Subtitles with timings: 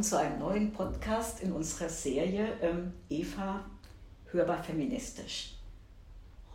[0.00, 3.62] Willkommen zu einem neuen Podcast in unserer Serie ähm, Eva
[4.32, 5.56] hörbar feministisch.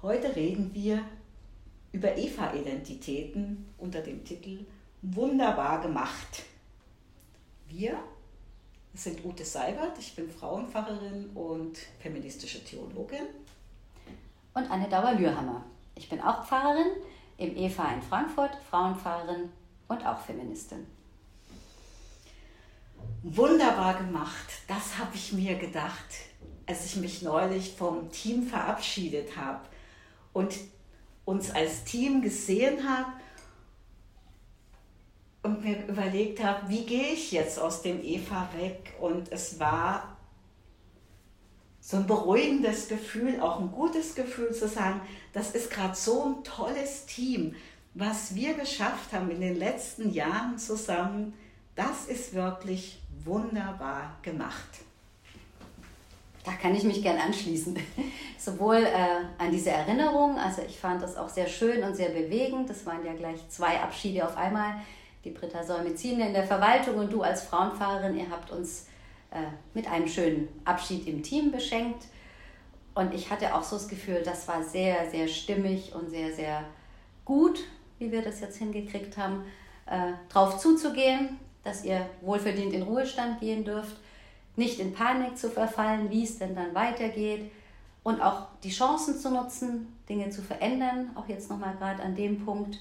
[0.01, 1.03] Heute reden wir
[1.91, 4.65] über Eva-Identitäten unter dem Titel
[5.03, 6.41] Wunderbar gemacht.
[7.67, 7.99] Wir
[8.95, 13.27] sind Ute Seibert, ich bin Frauenpfarrerin und feministische Theologin.
[14.55, 15.63] Und Anne Dauer-Lürhammer.
[15.93, 16.93] Ich bin auch Pfarrerin
[17.37, 19.51] im Eva in Frankfurt, Frauenpfarrerin
[19.87, 20.94] und auch Feministin.
[23.27, 26.05] Wunderbar gemacht, das habe ich mir gedacht,
[26.67, 29.61] als ich mich neulich vom Team verabschiedet habe
[30.31, 30.53] und
[31.25, 33.11] uns als Team gesehen habe
[35.41, 38.93] und mir überlegt habe, wie gehe ich jetzt aus dem Eva weg?
[39.01, 40.15] Und es war
[41.79, 45.01] so ein beruhigendes Gefühl, auch ein gutes Gefühl zu sagen,
[45.33, 47.55] das ist gerade so ein tolles Team,
[47.95, 51.33] was wir geschafft haben in den letzten Jahren zusammen,
[51.75, 54.85] das ist wirklich wunderbar gemacht.
[56.43, 57.75] Da kann ich mich gern anschließen.
[58.37, 62.69] Sowohl äh, an diese Erinnerung, also ich fand das auch sehr schön und sehr bewegend.
[62.69, 64.75] Das waren ja gleich zwei Abschiede auf einmal.
[65.23, 68.85] Die Britta Solmizine in der Verwaltung und du als Frauenfahrerin, ihr habt uns
[69.31, 69.39] äh,
[69.73, 72.05] mit einem schönen Abschied im Team beschenkt.
[72.93, 76.63] Und ich hatte auch so das Gefühl, das war sehr, sehr stimmig und sehr, sehr
[77.25, 77.59] gut,
[77.97, 79.43] wie wir das jetzt hingekriegt haben,
[79.87, 83.97] äh, drauf zuzugehen, dass ihr wohlverdient in Ruhestand gehen dürft,
[84.55, 87.51] nicht in Panik zu verfallen, wie es denn dann weitergeht
[88.03, 92.45] und auch die Chancen zu nutzen, Dinge zu verändern, auch jetzt nochmal gerade an dem
[92.45, 92.79] Punkt.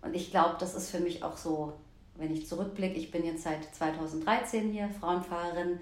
[0.00, 1.72] Und ich glaube, das ist für mich auch so,
[2.14, 5.80] wenn ich zurückblicke, ich bin jetzt seit 2013 hier Frauenfahrerin,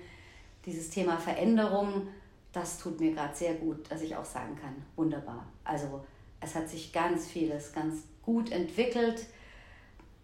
[0.65, 2.09] dieses Thema Veränderung,
[2.53, 5.45] das tut mir gerade sehr gut, dass ich auch sagen kann, wunderbar.
[5.63, 6.05] Also
[6.41, 9.27] es hat sich ganz vieles ganz gut entwickelt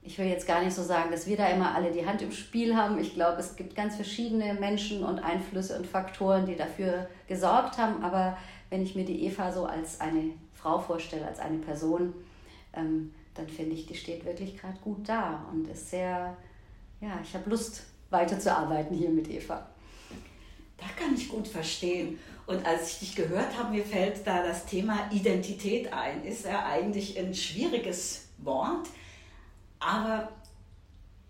[0.06, 2.30] ich will jetzt gar nicht so sagen, dass wir da immer alle die Hand im
[2.30, 2.98] Spiel haben.
[2.98, 8.04] Ich glaube, es gibt ganz verschiedene Menschen und Einflüsse und Faktoren, die dafür gesorgt haben.
[8.04, 8.38] Aber
[8.70, 12.14] wenn ich mir die Eva so als eine Frau vorstelle, als eine Person,
[12.72, 16.36] ähm, dann finde ich, die steht wirklich gerade gut da und ist sehr,
[17.00, 19.66] ja, ich habe Lust weiterzuarbeiten hier mit Eva.
[20.78, 22.18] Da kann ich gut verstehen.
[22.46, 26.24] Und als ich dich gehört habe, mir fällt da das Thema Identität ein.
[26.24, 28.86] Ist ja eigentlich ein schwieriges Wort
[29.78, 30.28] aber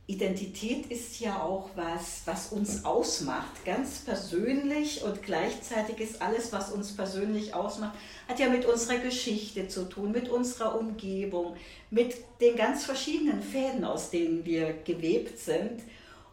[0.09, 6.71] Identität ist ja auch was, was uns ausmacht, ganz persönlich und gleichzeitig ist alles, was
[6.71, 7.99] uns persönlich ausmacht,
[8.29, 11.57] hat ja mit unserer Geschichte zu tun, mit unserer Umgebung,
[11.91, 15.83] mit den ganz verschiedenen Fäden, aus denen wir gewebt sind.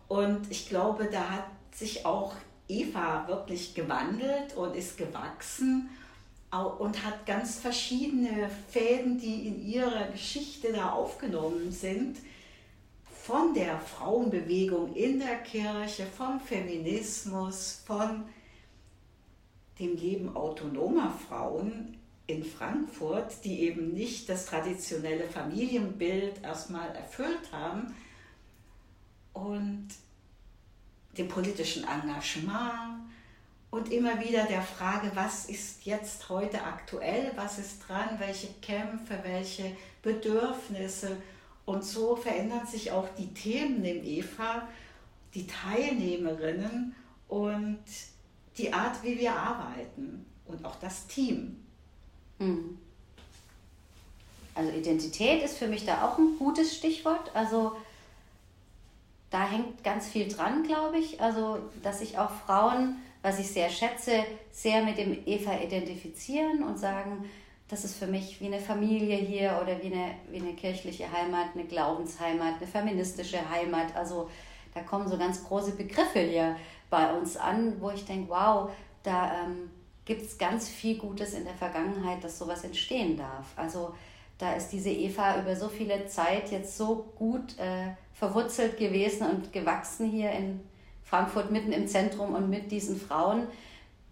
[0.07, 2.35] Und ich glaube, da hat sich auch
[2.67, 5.89] Eva wirklich gewandelt und ist gewachsen
[6.61, 12.17] und hat ganz verschiedene Fäden, die in ihrer Geschichte da aufgenommen sind,
[13.23, 18.25] von der Frauenbewegung in der Kirche, vom Feminismus, von
[19.79, 21.97] dem Leben autonomer Frauen
[22.27, 27.95] in Frankfurt, die eben nicht das traditionelle Familienbild erstmal erfüllt haben.
[29.33, 29.87] Und
[31.17, 33.02] dem politischen Engagement
[33.73, 39.17] und immer wieder der Frage, was ist jetzt heute aktuell, was ist dran, welche Kämpfe,
[39.23, 41.17] welche Bedürfnisse.
[41.65, 44.67] Und so verändern sich auch die Themen im EVA,
[45.33, 46.93] die Teilnehmerinnen
[47.27, 47.83] und
[48.59, 51.65] die Art, wie wir arbeiten und auch das Team.
[52.37, 52.77] Hm.
[54.53, 57.35] Also Identität ist für mich da auch ein gutes Stichwort.
[57.35, 57.75] Also
[59.31, 61.19] da hängt ganz viel dran, glaube ich.
[61.19, 66.77] Also dass sich auch Frauen was ich sehr schätze, sehr mit dem Eva identifizieren und
[66.77, 67.25] sagen,
[67.69, 71.55] das ist für mich wie eine Familie hier oder wie eine, wie eine kirchliche Heimat,
[71.55, 73.95] eine Glaubensheimat, eine feministische Heimat.
[73.95, 74.29] Also
[74.75, 76.55] da kommen so ganz große Begriffe hier
[76.89, 78.69] bei uns an, wo ich denke, wow,
[79.01, 79.71] da ähm,
[80.05, 83.47] gibt es ganz viel Gutes in der Vergangenheit, dass sowas entstehen darf.
[83.55, 83.95] Also
[84.37, 89.53] da ist diese Eva über so viele Zeit jetzt so gut äh, verwurzelt gewesen und
[89.53, 90.59] gewachsen hier in,
[91.13, 93.45] Frankfurt mitten im Zentrum und mit diesen Frauen,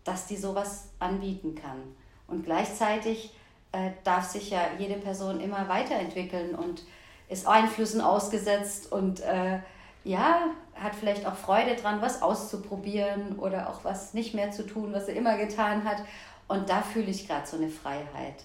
[0.04, 1.82] dass die sowas anbieten kann.
[2.28, 3.34] Und gleichzeitig
[3.72, 6.84] äh, darf sich ja jede Person immer weiterentwickeln und
[7.28, 9.58] ist Einflüssen ausgesetzt und äh,
[10.04, 14.94] ja, hat vielleicht auch Freude dran, was auszuprobieren oder auch was nicht mehr zu tun,
[14.94, 16.04] was er immer getan hat.
[16.48, 18.44] Und da fühle ich gerade so eine Freiheit.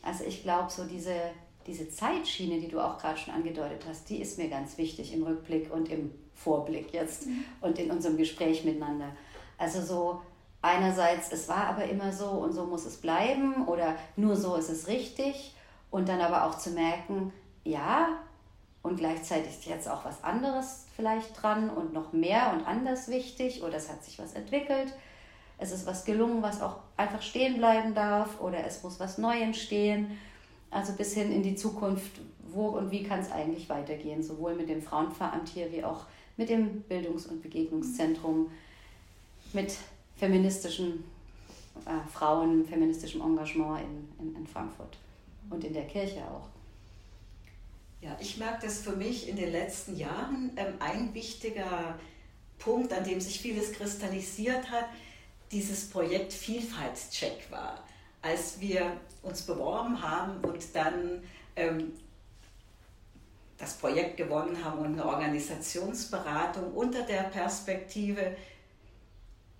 [0.00, 1.14] Also ich glaube, so diese,
[1.66, 5.24] diese Zeitschiene, die du auch gerade schon angedeutet hast, die ist mir ganz wichtig im
[5.24, 7.44] Rückblick und im Vorblick jetzt mhm.
[7.60, 9.08] und in unserem Gespräch miteinander.
[9.58, 10.22] Also so
[10.60, 14.70] einerseits, es war aber immer so und so muss es bleiben oder nur so ist
[14.70, 15.54] es richtig
[15.90, 17.32] und dann aber auch zu merken,
[17.64, 18.18] ja,
[18.82, 23.62] und gleichzeitig ist jetzt auch was anderes vielleicht dran und noch mehr und anders wichtig
[23.62, 24.92] oder es hat sich was entwickelt.
[25.58, 29.42] Es ist was gelungen, was auch einfach stehen bleiben darf oder es muss was Neues
[29.42, 30.18] entstehen.
[30.70, 34.68] Also bis hin in die Zukunft, wo und wie kann es eigentlich weitergehen, sowohl mit
[34.68, 36.06] dem Frauenpfarramt hier wie auch
[36.36, 38.50] mit dem Bildungs- und Begegnungszentrum,
[39.52, 39.76] mit
[40.16, 41.04] feministischen
[41.86, 44.98] äh, Frauen, feministischem Engagement in, in, in Frankfurt
[45.50, 46.48] und in der Kirche auch.
[48.00, 51.98] Ja, ich merke das für mich in den letzten Jahren ähm, ein wichtiger
[52.58, 54.86] Punkt, an dem sich vieles kristallisiert hat,
[55.52, 57.84] dieses Projekt Vielfaltscheck war.
[58.20, 61.22] Als wir uns beworben haben und dann
[61.56, 61.92] ähm,
[63.62, 68.36] das Projekt gewonnen haben und eine Organisationsberatung unter der Perspektive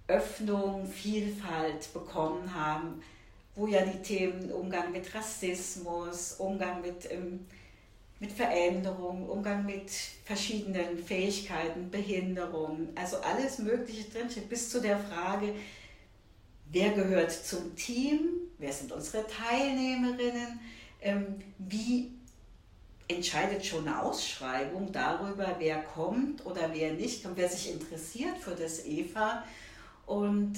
[0.09, 3.01] Öffnung, Vielfalt bekommen haben,
[3.55, 7.47] wo ja die Themen Umgang mit Rassismus, Umgang mit ähm,
[8.19, 9.91] mit Veränderung, Umgang mit
[10.25, 15.55] verschiedenen Fähigkeiten, Behinderungen, also alles Mögliche drinsteht, bis zu der Frage,
[16.71, 18.21] wer gehört zum Team,
[18.59, 20.61] wer sind unsere Teilnehmerinnen,
[21.01, 22.13] ähm, wie
[23.15, 28.55] entscheidet schon eine Ausschreibung darüber, wer kommt oder wer nicht und wer sich interessiert für
[28.55, 29.45] das EVA.
[30.07, 30.55] Und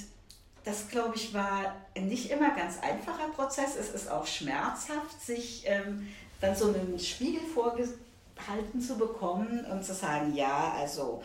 [0.65, 3.77] das, glaube ich, war nicht immer ganz einfacher Prozess.
[3.77, 6.09] Es ist auch schmerzhaft, sich ähm,
[6.41, 11.23] dann so einen Spiegel vorgehalten zu bekommen und zu sagen, ja, also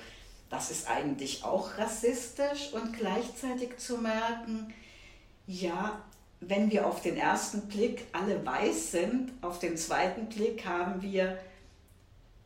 [0.49, 4.73] das ist eigentlich auch rassistisch und gleichzeitig zu merken,
[5.47, 6.01] ja,
[6.41, 11.37] wenn wir auf den ersten Blick alle weiß sind, auf den zweiten Blick haben wir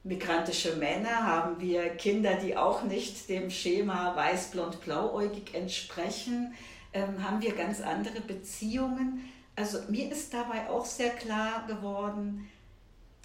[0.04, 6.54] migrantische Männer, haben wir Kinder, die auch nicht dem Schema weiß, blond, blauäugig entsprechen,
[6.92, 9.24] ähm, haben wir ganz andere Beziehungen.
[9.56, 12.50] Also mir ist dabei auch sehr klar geworden,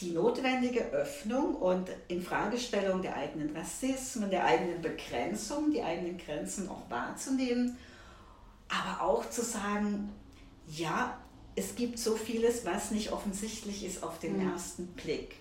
[0.01, 6.89] die notwendige Öffnung und Infragestellung der eigenen Rassismen, der eigenen Begrenzung, die eigenen Grenzen auch
[6.89, 7.77] wahrzunehmen,
[8.69, 10.11] aber auch zu sagen,
[10.69, 11.19] ja,
[11.57, 14.53] es gibt so vieles, was nicht offensichtlich ist auf den mhm.
[14.53, 15.37] ersten Blick.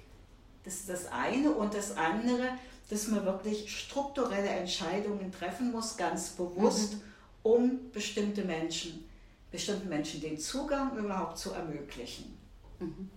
[0.64, 2.50] Das ist das eine und das andere,
[2.90, 7.02] dass man wirklich strukturelle Entscheidungen treffen muss, ganz bewusst, mhm.
[7.44, 9.06] um bestimmte Menschen,
[9.52, 12.38] bestimmten Menschen den Zugang überhaupt zu ermöglichen.
[12.80, 13.10] Mhm.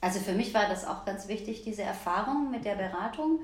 [0.00, 3.40] Also für mich war das auch ganz wichtig, diese Erfahrung mit der Beratung.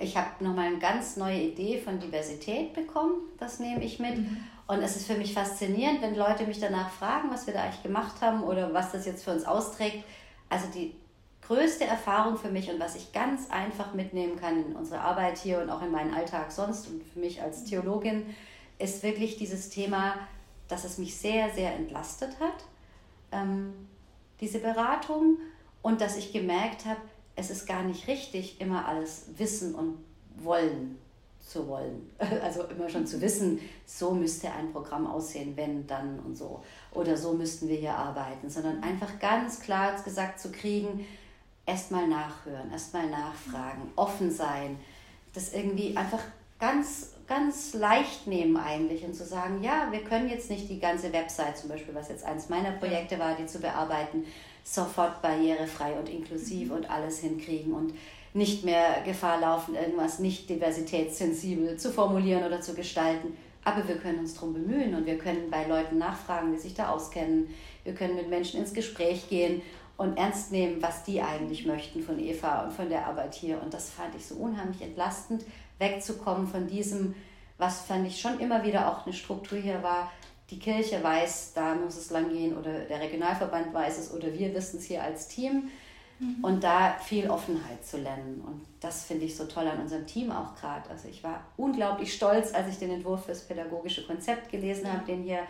[0.00, 4.16] Ich habe nochmal eine ganz neue Idee von Diversität bekommen, das nehme ich mit.
[4.16, 4.38] Mhm.
[4.66, 7.82] Und es ist für mich faszinierend, wenn Leute mich danach fragen, was wir da eigentlich
[7.82, 10.02] gemacht haben oder was das jetzt für uns austrägt.
[10.48, 10.94] Also die
[11.42, 15.60] größte Erfahrung für mich und was ich ganz einfach mitnehmen kann in unsere Arbeit hier
[15.60, 18.34] und auch in meinen Alltag sonst und für mich als Theologin,
[18.78, 20.14] ist wirklich dieses Thema,
[20.68, 22.64] dass es mich sehr, sehr entlastet hat.
[23.32, 23.74] Ähm,
[24.40, 25.36] diese Beratung
[25.82, 27.00] und dass ich gemerkt habe,
[27.36, 29.98] es ist gar nicht richtig, immer alles wissen und
[30.36, 30.98] wollen
[31.40, 32.10] zu wollen.
[32.42, 36.62] Also immer schon zu wissen, so müsste ein Programm aussehen, wenn, dann und so.
[36.92, 41.06] Oder so müssten wir hier arbeiten, sondern einfach ganz klar gesagt zu kriegen,
[41.66, 44.78] erstmal nachhören, erstmal nachfragen, offen sein,
[45.32, 46.22] das irgendwie einfach
[46.58, 51.12] ganz, ganz leicht nehmen eigentlich und zu sagen, ja, wir können jetzt nicht die ganze
[51.12, 54.24] Website zum Beispiel, was jetzt eines meiner Projekte war, die zu bearbeiten,
[54.64, 56.76] sofort barrierefrei und inklusiv mhm.
[56.76, 57.94] und alles hinkriegen und
[58.32, 63.36] nicht mehr Gefahr laufen, irgendwas nicht diversitätssensibel zu formulieren oder zu gestalten.
[63.64, 66.90] Aber wir können uns darum bemühen und wir können bei Leuten nachfragen, die sich da
[66.90, 67.48] auskennen.
[67.84, 69.62] Wir können mit Menschen ins Gespräch gehen
[69.96, 73.60] und ernst nehmen, was die eigentlich möchten von Eva und von der Arbeit hier.
[73.60, 75.44] Und das fand ich so unheimlich entlastend,
[75.78, 77.14] wegzukommen von diesem,
[77.58, 80.10] was fand ich schon immer wieder auch eine Struktur hier war,
[80.50, 84.52] die Kirche weiß, da muss es lang gehen oder der Regionalverband weiß es oder wir
[84.54, 85.70] wissen es hier als Team
[86.18, 86.42] mhm.
[86.42, 88.42] und da viel Offenheit zu lernen.
[88.46, 90.88] Und das finde ich so toll an unserem Team auch gerade.
[90.90, 94.92] Also ich war unglaublich stolz, als ich den Entwurf fürs pädagogische Konzept gelesen mhm.
[94.92, 95.40] habe, den hier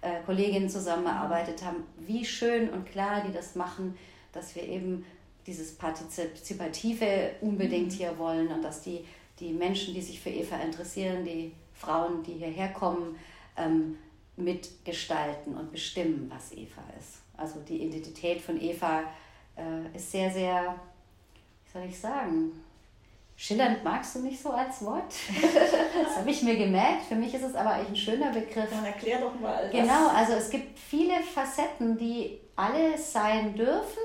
[0.00, 3.96] äh, Kolleginnen zusammengearbeitet haben, wie schön und klar die das machen,
[4.32, 5.04] dass wir eben
[5.46, 7.96] dieses Partizipative unbedingt mhm.
[7.96, 9.04] hier wollen und dass die
[9.38, 13.16] die Menschen, die sich für Eva interessieren, die Frauen, die hierher kommen,
[13.56, 13.96] ähm,
[14.36, 17.22] mitgestalten und bestimmen, was Eva ist.
[17.36, 19.02] Also die Identität von Eva
[19.56, 20.74] äh, ist sehr, sehr,
[21.64, 22.52] wie soll ich sagen,
[23.36, 25.12] schillernd magst du nicht so als Wort.
[26.02, 27.04] das habe ich mir gemerkt.
[27.04, 28.70] Für mich ist es aber eigentlich ein schöner Begriff.
[28.70, 29.68] Dann erklär doch mal.
[29.70, 34.02] Genau, also es gibt viele Facetten, die alle sein dürfen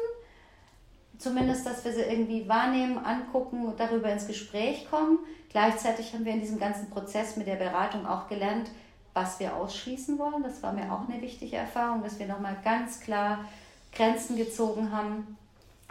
[1.21, 5.19] zumindest, dass wir sie irgendwie wahrnehmen, angucken und darüber ins Gespräch kommen.
[5.49, 8.69] Gleichzeitig haben wir in diesem ganzen Prozess mit der Beratung auch gelernt,
[9.13, 10.43] was wir ausschließen wollen.
[10.43, 13.45] Das war mir auch eine wichtige Erfahrung, dass wir nochmal ganz klar
[13.91, 15.37] Grenzen gezogen haben,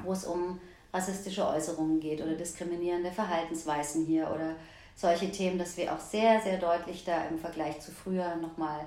[0.02, 0.58] wo es um
[0.92, 4.54] rassistische Äußerungen geht oder diskriminierende Verhaltensweisen hier oder
[4.96, 8.80] solche Themen, dass wir auch sehr, sehr deutlich da im Vergleich zu früher nochmal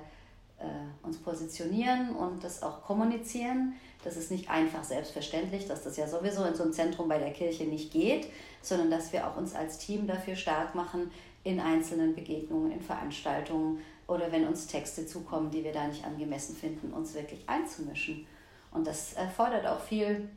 [0.58, 3.74] äh, uns positionieren und das auch kommunizieren.
[4.04, 7.32] Das ist nicht einfach selbstverständlich, dass das ja sowieso in so einem Zentrum bei der
[7.32, 8.28] Kirche nicht geht,
[8.60, 11.10] sondern dass wir auch uns als Team dafür stark machen,
[11.44, 16.56] in einzelnen Begegnungen, in Veranstaltungen oder wenn uns Texte zukommen, die wir da nicht angemessen
[16.56, 18.26] finden, uns wirklich einzumischen.
[18.72, 20.28] Und das erfordert auch viel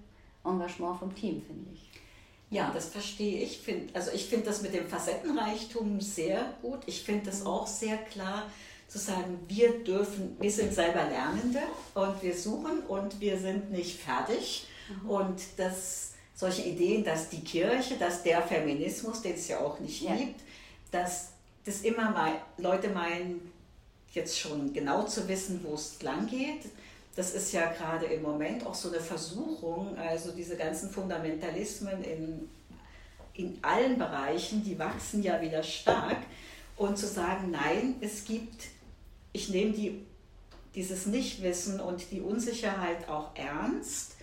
[0.45, 1.89] Engagement vom Team, finde ich.
[2.49, 3.61] Ja, das verstehe ich.
[3.93, 6.79] Also ich finde das mit dem Facettenreichtum sehr gut.
[6.85, 8.43] Ich finde das auch sehr klar
[8.87, 11.59] zu sagen, wir dürfen, wir sind selber Lernende
[11.93, 14.65] und wir suchen und wir sind nicht fertig.
[15.03, 15.09] Mhm.
[15.09, 20.03] Und dass solche Ideen, dass die Kirche, dass der Feminismus, den es ja auch nicht
[20.03, 20.15] ja.
[20.15, 20.39] gibt,
[20.91, 21.29] dass
[21.65, 23.51] das immer mal Leute meinen,
[24.13, 26.65] jetzt schon genau zu wissen, wo es lang geht.
[27.15, 32.49] Das ist ja gerade im Moment auch so eine Versuchung, also diese ganzen Fundamentalismen in,
[33.33, 36.17] in allen Bereichen, die wachsen ja wieder stark.
[36.77, 38.65] Und zu sagen, nein, es gibt,
[39.33, 40.05] ich nehme die,
[40.75, 44.16] dieses Nichtwissen und die Unsicherheit auch ernst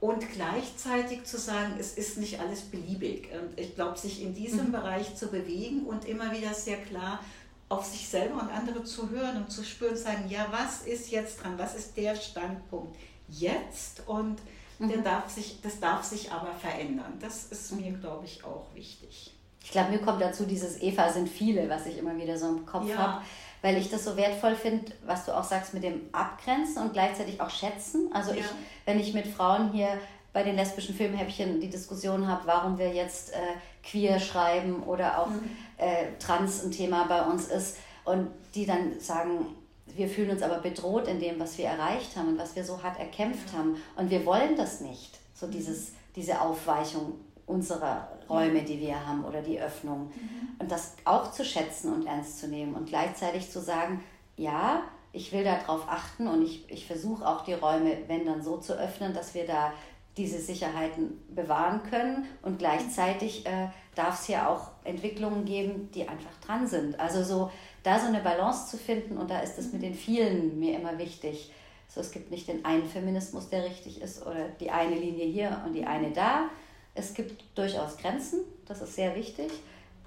[0.00, 3.28] und gleichzeitig zu sagen, es ist nicht alles beliebig.
[3.32, 4.72] Und ich glaube, sich in diesem mhm.
[4.72, 7.20] Bereich zu bewegen und immer wieder sehr klar
[7.68, 11.42] auf sich selber und andere zu hören und zu spüren, sagen, ja, was ist jetzt
[11.42, 12.96] dran, was ist der Standpunkt
[13.28, 14.38] jetzt und
[14.78, 14.88] mhm.
[14.88, 17.18] der darf sich, das darf sich aber verändern.
[17.20, 19.34] Das ist mir, glaube ich, auch wichtig.
[19.62, 22.66] Ich glaube, mir kommt dazu dieses Eva sind viele, was ich immer wieder so im
[22.66, 22.96] Kopf ja.
[22.96, 23.24] habe,
[23.62, 27.40] weil ich das so wertvoll finde, was du auch sagst mit dem Abgrenzen und gleichzeitig
[27.40, 28.10] auch schätzen.
[28.12, 28.38] Also ja.
[28.38, 28.46] ich,
[28.86, 29.98] wenn ich mit Frauen hier
[30.32, 33.36] bei den lesbischen Filmhäppchen die Diskussion habe, warum wir jetzt äh,
[33.82, 35.50] queer schreiben oder auch mhm.
[35.76, 40.58] äh, trans ein Thema bei uns ist und die dann sagen, wir fühlen uns aber
[40.58, 44.10] bedroht in dem, was wir erreicht haben und was wir so hart erkämpft haben und
[44.10, 45.50] wir wollen das nicht, so mhm.
[45.50, 47.14] dieses, diese Aufweichung
[47.46, 50.06] unserer Räume, die wir haben oder die Öffnung.
[50.06, 50.48] Mhm.
[50.58, 54.02] Und das auch zu schätzen und ernst zu nehmen und gleichzeitig zu sagen,
[54.36, 54.82] ja,
[55.12, 58.74] ich will darauf achten und ich, ich versuche auch die Räume, wenn dann so zu
[58.74, 59.72] öffnen, dass wir da
[60.16, 66.36] diese Sicherheiten bewahren können und gleichzeitig äh, darf es ja auch Entwicklungen geben, die einfach
[66.44, 66.98] dran sind.
[66.98, 67.50] Also so
[67.82, 70.98] da so eine Balance zu finden und da ist es mit den vielen mir immer
[70.98, 71.52] wichtig.
[71.88, 75.62] So, es gibt nicht den einen Feminismus, der richtig ist oder die eine Linie hier
[75.66, 76.50] und die eine da.
[76.94, 79.50] Es gibt durchaus Grenzen, das ist sehr wichtig.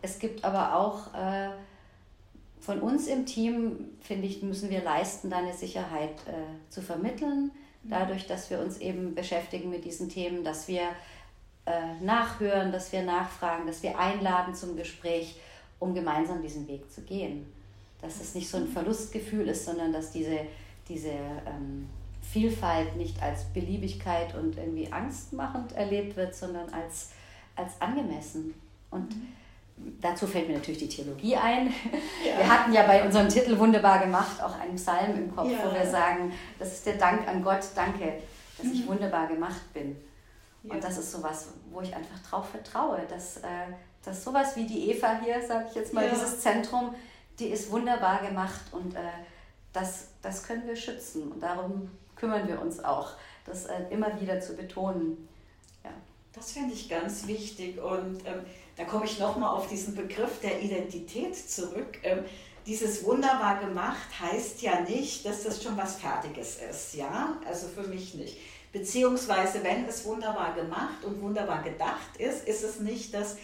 [0.02, 1.50] Es gibt aber auch äh,
[2.60, 7.52] von uns im Team, finde ich, müssen wir leisten, deine Sicherheit äh, zu vermitteln
[7.84, 10.90] dadurch, dass wir uns eben beschäftigen mit diesen Themen, dass wir
[11.66, 15.36] äh, nachhören, dass wir nachfragen, dass wir einladen zum Gespräch,
[15.80, 17.52] um gemeinsam diesen Weg zu gehen.
[18.02, 20.40] Dass es nicht so ein Verlustgefühl ist, sondern dass diese,
[20.88, 21.88] diese ähm,
[22.34, 27.12] Vielfalt nicht als Beliebigkeit und irgendwie angstmachend erlebt wird, sondern als,
[27.56, 28.54] als angemessen.
[28.90, 29.28] Und mhm
[30.02, 31.74] dazu fällt mir natürlich die Theologie ein.
[32.26, 32.38] Ja.
[32.38, 35.58] Wir hatten ja bei unserem Titel wunderbar gemacht auch einen Psalm im Kopf, ja.
[35.66, 38.22] wo wir sagen, das ist der Dank an Gott, danke,
[38.58, 38.92] dass ich mhm.
[38.92, 39.98] wunderbar gemacht bin.
[40.64, 40.74] Ja.
[40.74, 43.74] Und das ist sowas, wo ich einfach drauf vertraue, dass, äh,
[44.06, 46.96] dass sowas wie die Eva hier, sage ich jetzt mal, dieses Zentrum,
[47.40, 49.00] die ist wunderbar gemacht und äh,
[49.74, 51.92] das, das können wir schützen und darum
[52.24, 53.12] kümmern wir uns auch,
[53.46, 55.28] das äh, immer wieder zu betonen.
[55.84, 55.92] Ja.
[56.32, 58.46] Das finde ich ganz wichtig und ähm,
[58.78, 62.00] da komme ich nochmal auf diesen Begriff der Identität zurück.
[62.04, 62.24] Ähm,
[62.66, 67.38] dieses wunderbar gemacht heißt ja nicht, dass das schon was Fertiges ist, ja?
[67.46, 68.38] Also für mich nicht.
[68.72, 73.36] Beziehungsweise, wenn es wunderbar gemacht und wunderbar gedacht ist, ist es nicht, dass,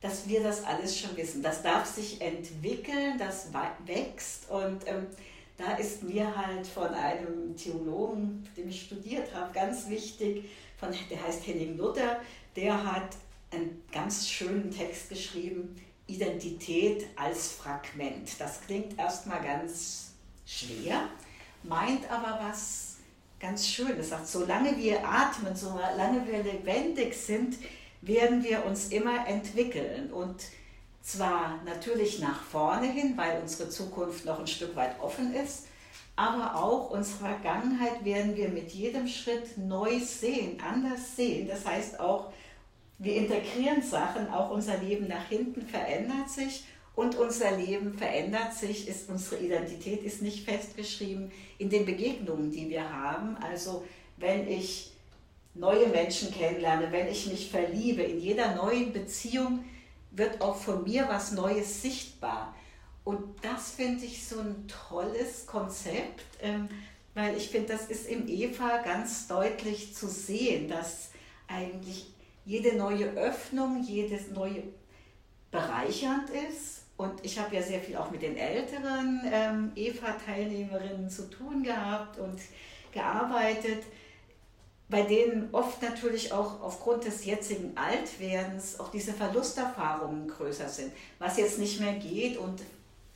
[0.00, 1.42] dass wir das alles schon wissen.
[1.42, 3.48] Das darf sich entwickeln, das
[3.84, 5.08] wächst und ähm,
[5.56, 10.44] da ist mir halt von einem Theologen, dem ich studiert habe, ganz wichtig,
[10.78, 12.20] von, der heißt Henning Luther,
[12.56, 13.16] der hat
[13.50, 18.40] einen ganz schönen Text geschrieben, Identität als Fragment.
[18.40, 20.12] Das klingt erstmal ganz
[20.44, 21.08] schwer,
[21.62, 22.96] meint aber was
[23.38, 24.10] ganz Schönes.
[24.10, 27.58] Sagt, solange wir atmen, solange wir lebendig sind,
[28.00, 30.12] werden wir uns immer entwickeln.
[30.12, 30.36] Und
[31.02, 35.66] zwar natürlich nach vorne hin, weil unsere Zukunft noch ein Stück weit offen ist,
[36.14, 41.48] aber auch unsere Vergangenheit werden wir mit jedem Schritt neu sehen, anders sehen.
[41.48, 42.32] Das heißt auch,
[42.98, 48.86] wir integrieren Sachen, auch unser Leben nach hinten verändert sich und unser Leben verändert sich,
[48.86, 53.36] ist, unsere Identität ist nicht festgeschrieben in den Begegnungen, die wir haben.
[53.38, 53.84] Also
[54.18, 54.92] wenn ich
[55.54, 59.64] neue Menschen kennenlerne, wenn ich mich verliebe, in jeder neuen Beziehung
[60.12, 62.54] wird auch von mir was Neues sichtbar.
[63.04, 66.68] Und das finde ich so ein tolles Konzept, ähm,
[67.14, 71.10] weil ich finde, das ist im Eva ganz deutlich zu sehen, dass
[71.48, 72.06] eigentlich
[72.44, 74.62] jede neue Öffnung, jedes neue
[75.50, 76.82] bereichernd ist.
[76.96, 82.18] Und ich habe ja sehr viel auch mit den älteren ähm, EVA-Teilnehmerinnen zu tun gehabt
[82.18, 82.40] und
[82.92, 83.82] gearbeitet,
[84.92, 91.38] bei denen oft natürlich auch aufgrund des jetzigen Altwerdens auch diese Verlusterfahrungen größer sind, was
[91.38, 92.60] jetzt nicht mehr geht und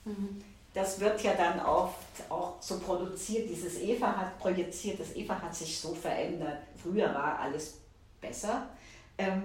[0.06, 0.42] mhm.
[0.72, 1.98] das wird ja dann oft
[2.30, 7.40] auch so produziert, dieses Eva hat projiziert, das Eva hat sich so verändert, früher war
[7.40, 7.74] alles
[8.22, 8.70] besser.
[9.18, 9.42] Ähm,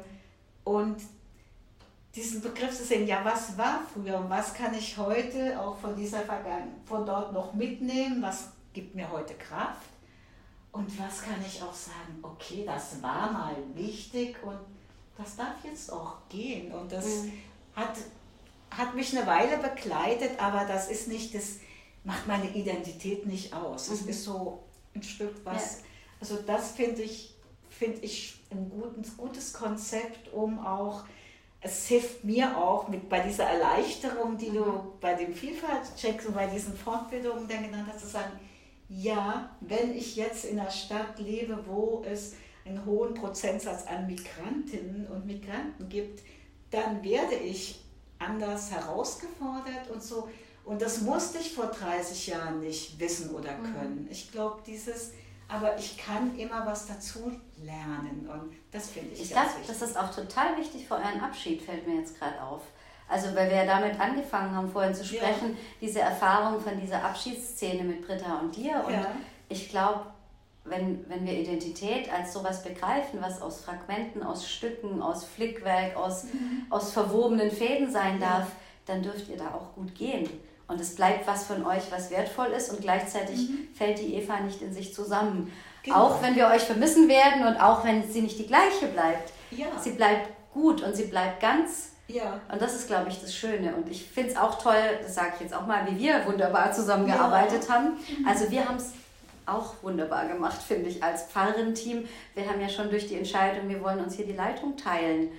[0.64, 1.02] und
[2.16, 5.98] diesen Begriff zu sehen, ja, was war früher und was kann ich heute auch von
[5.98, 9.91] dieser Vergangenheit, von dort noch mitnehmen, was gibt mir heute Kraft
[10.72, 14.58] und was kann ich auch sagen, okay, das war mal wichtig und
[15.18, 17.34] das darf jetzt auch gehen und das mhm.
[17.76, 17.98] hat,
[18.70, 21.58] hat mich eine Weile begleitet, aber das ist nicht, das
[22.04, 23.90] macht meine Identität nicht aus.
[23.90, 24.10] Es mhm.
[24.10, 24.64] ist so
[24.96, 25.86] ein Stück was, ja.
[26.22, 27.36] also das finde ich,
[27.70, 31.04] finde ich ein gutes, gutes Konzept, um auch
[31.64, 34.80] es hilft mir auch mit bei dieser Erleichterung, die du mhm.
[35.00, 38.32] bei dem Vielfaltscheck und bei diesen Fortbildungen dann genannt hast, zu sagen,
[38.94, 42.34] ja, wenn ich jetzt in einer Stadt lebe, wo es
[42.66, 46.22] einen hohen Prozentsatz an Migrantinnen und Migranten gibt,
[46.70, 47.84] dann werde ich
[48.20, 50.30] anders herausgefordert und so.
[50.64, 53.64] Und das musste ich vor 30 Jahren nicht wissen oder mhm.
[53.64, 54.08] können.
[54.12, 55.12] Ich glaube, dieses
[55.52, 57.30] aber ich kann immer was dazu
[57.62, 61.62] lernen und das finde ich Ich glaube, das ist auch total wichtig für euren Abschied,
[61.62, 62.62] fällt mir jetzt gerade auf.
[63.12, 65.58] Also weil wir ja damit angefangen haben, vorhin zu sprechen, ja.
[65.82, 68.82] diese Erfahrung von dieser Abschiedsszene mit Britta und dir.
[68.88, 69.08] Und ja.
[69.50, 70.06] ich glaube,
[70.64, 76.24] wenn, wenn wir Identität als sowas begreifen, was aus Fragmenten, aus Stücken, aus Flickwerk, aus,
[76.24, 76.68] mhm.
[76.70, 78.48] aus verwobenen Fäden sein darf,
[78.86, 80.30] dann dürft ihr da auch gut gehen.
[80.70, 83.68] Und es bleibt was von euch, was wertvoll ist und gleichzeitig mhm.
[83.74, 85.52] fällt die Eva nicht in sich zusammen.
[85.84, 85.98] Genau.
[85.98, 89.34] Auch wenn wir euch vermissen werden und auch wenn sie nicht die gleiche bleibt.
[89.52, 89.66] Ja.
[89.82, 91.90] Sie bleibt gut und sie bleibt ganz.
[92.14, 92.40] Ja.
[92.52, 93.76] Und das ist, glaube ich, das Schöne.
[93.76, 96.72] Und ich finde es auch toll, das sage ich jetzt auch mal, wie wir wunderbar
[96.72, 97.76] zusammengearbeitet ja.
[97.76, 97.88] haben.
[97.88, 98.28] Mhm.
[98.28, 98.92] Also wir haben es
[99.46, 102.08] auch wunderbar gemacht, finde ich, als Pfarrerin-Team.
[102.36, 105.30] Wir haben ja schon durch die Entscheidung, wir wollen uns hier die Leitung teilen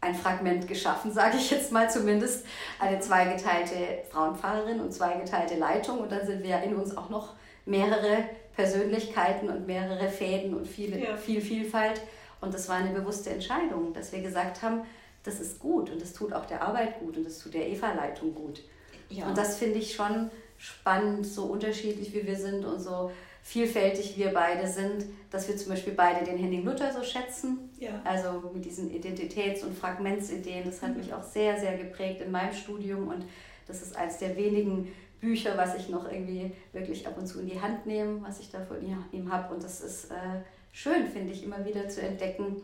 [0.00, 2.46] ein Fragment geschaffen, sage ich jetzt mal zumindest.
[2.78, 5.98] Eine zweigeteilte Frauenpfarrerin und zweigeteilte Leitung.
[5.98, 7.34] Und dann sind wir in uns auch noch
[7.66, 8.24] mehrere
[8.56, 11.16] Persönlichkeiten und mehrere Fäden und viele, ja.
[11.16, 12.00] viel Vielfalt.
[12.40, 14.82] Und das war eine bewusste Entscheidung, dass wir gesagt haben,
[15.22, 18.34] das ist gut und das tut auch der Arbeit gut und das tut der Eva-Leitung
[18.34, 18.62] gut.
[19.08, 19.26] Ja.
[19.28, 23.10] Und das finde ich schon spannend, so unterschiedlich wie wir sind und so
[23.42, 27.70] vielfältig wir beide sind, dass wir zum Beispiel beide den Henning Luther so schätzen.
[27.78, 28.00] Ja.
[28.04, 30.64] Also mit diesen Identitäts- und Fragmentsideen.
[30.64, 30.98] Das hat mhm.
[30.98, 33.24] mich auch sehr, sehr geprägt in meinem Studium und
[33.66, 37.46] das ist eines der wenigen Bücher, was ich noch irgendwie wirklich ab und zu in
[37.46, 38.78] die Hand nehme, was ich da von
[39.12, 39.54] ihm habe.
[39.54, 40.40] Und das ist äh,
[40.72, 42.62] schön, finde ich, immer wieder zu entdecken.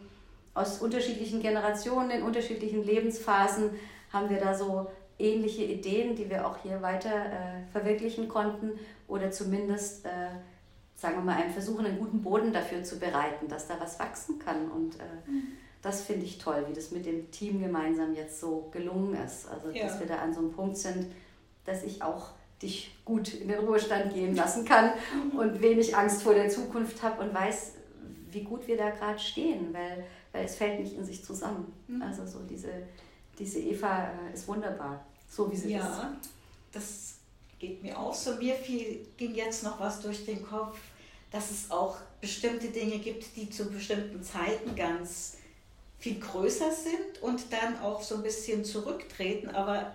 [0.57, 3.71] Aus unterschiedlichen Generationen, in unterschiedlichen Lebensphasen
[4.12, 8.73] haben wir da so ähnliche Ideen, die wir auch hier weiter äh, verwirklichen konnten
[9.09, 10.29] oder zumindest äh,
[10.97, 14.38] sagen wir mal, einem versuchen, einen guten Boden dafür zu bereiten, dass da was wachsen
[14.38, 14.71] kann.
[14.71, 15.42] Und äh, mhm.
[15.83, 19.47] das finde ich toll, wie das mit dem Team gemeinsam jetzt so gelungen ist.
[19.49, 19.85] Also, ja.
[19.85, 21.07] dass wir da an so einem Punkt sind,
[21.66, 22.31] dass ich auch
[22.62, 24.92] dich gut in den Ruhestand gehen lassen kann
[25.33, 25.38] mhm.
[25.38, 27.75] und wenig Angst vor der Zukunft habe und weiß,
[28.31, 30.05] wie gut wir da gerade stehen, weil,
[30.37, 31.72] weil es fällt nicht in sich zusammen.
[31.88, 32.03] Mhm.
[32.03, 32.70] Also so diese,
[33.38, 35.87] diese Eva äh, ist wunderbar, so wie sie ja, ist.
[35.87, 36.16] Ja,
[36.72, 37.14] das
[37.59, 38.37] geht mir auch so.
[38.37, 40.79] Mir viel, ging jetzt noch was durch den Kopf,
[41.31, 45.38] dass es auch bestimmte Dinge gibt, die zu bestimmten Zeiten ganz
[45.99, 49.94] viel größer sind und dann auch so ein bisschen zurücktreten, aber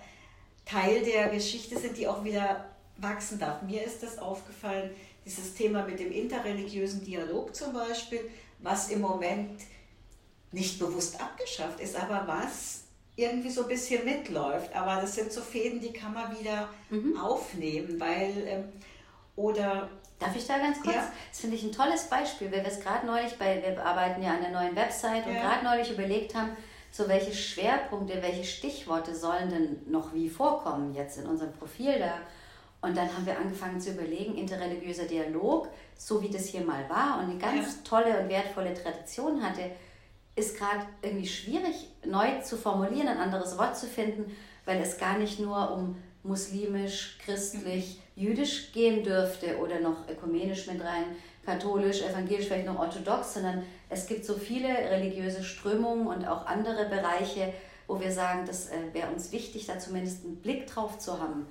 [0.65, 2.65] Teil der Geschichte sind, die auch wieder
[2.97, 3.61] wachsen darf.
[3.61, 4.89] Mir ist das aufgefallen,
[5.25, 8.21] dieses Thema mit dem interreligiösen Dialog zum Beispiel,
[8.59, 9.61] was im Moment
[10.51, 12.81] nicht bewusst abgeschafft ist, aber was
[13.15, 14.75] irgendwie so ein bisschen mitläuft.
[14.75, 17.17] Aber das sind so Fäden, die kann man wieder mhm.
[17.17, 18.63] aufnehmen, weil ähm,
[19.35, 19.89] oder
[20.21, 20.95] Darf ich da ganz kurz?
[20.95, 21.11] Ja.
[21.31, 24.35] Das finde ich ein tolles Beispiel, weil wir es gerade neulich bei, wir arbeiten ja
[24.35, 25.41] an der neuen Website und ja.
[25.41, 26.51] gerade neulich überlegt haben,
[26.91, 32.13] so welche Schwerpunkte, welche Stichworte sollen denn noch wie vorkommen jetzt in unserem Profil da.
[32.81, 37.19] Und dann haben wir angefangen zu überlegen, interreligiöser Dialog, so wie das hier mal war
[37.19, 37.81] und eine ganz ja.
[37.83, 39.71] tolle und wertvolle Tradition hatte,
[40.35, 44.31] ist gerade irgendwie schwierig, neu zu formulieren, ein anderes Wort zu finden,
[44.65, 50.81] weil es gar nicht nur um muslimisch, christlich, jüdisch gehen dürfte oder noch ökumenisch mit
[50.81, 51.05] rein,
[51.45, 56.85] katholisch, evangelisch, vielleicht noch orthodox, sondern es gibt so viele religiöse Strömungen und auch andere
[56.85, 57.53] Bereiche,
[57.87, 61.47] wo wir sagen, das äh, wäre uns wichtig, da zumindest einen Blick drauf zu haben,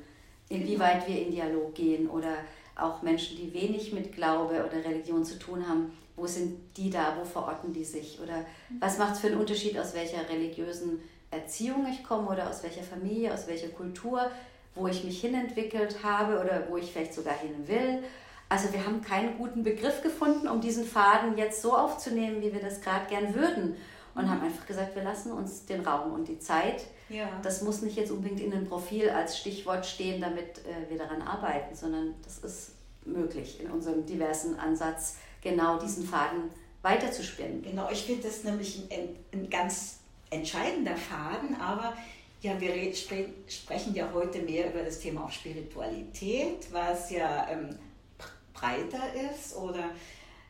[0.49, 2.35] inwieweit wir in Dialog gehen oder
[2.77, 7.17] auch Menschen, die wenig mit Glaube oder Religion zu tun haben, wo sind die da,
[7.19, 8.45] wo verorten die sich oder
[8.79, 12.83] was macht es für einen Unterschied, aus welcher religiösen Erziehung ich komme oder aus welcher
[12.83, 14.31] Familie, aus welcher Kultur,
[14.75, 18.03] wo ich mich hinentwickelt habe oder wo ich vielleicht sogar hin will.
[18.49, 22.61] Also wir haben keinen guten Begriff gefunden, um diesen Faden jetzt so aufzunehmen, wie wir
[22.61, 23.77] das gerade gern würden.
[24.13, 26.85] Und haben einfach gesagt, wir lassen uns den Raum und die Zeit.
[27.09, 27.29] Ja.
[27.43, 31.23] Das muss nicht jetzt unbedingt in einem Profil als Stichwort stehen, damit äh, wir daran
[31.23, 32.73] arbeiten, sondern das ist
[33.05, 36.51] möglich in unserem diversen Ansatz, genau diesen Faden
[36.83, 37.63] weiterzuspinnen.
[37.63, 39.99] Genau, ich finde das nämlich ein, ein ganz
[40.31, 41.95] entscheidender Faden, aber
[42.43, 47.77] ja, wir sprechen ja heute mehr über das Thema auch Spiritualität, was ja ähm,
[48.55, 49.91] breiter ist oder,